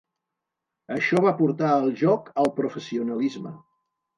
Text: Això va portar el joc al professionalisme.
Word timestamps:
Això 0.95 1.21
va 1.27 1.33
portar 1.41 1.75
el 1.83 1.93
joc 2.01 2.33
al 2.45 2.53
professionalisme. 2.59 3.57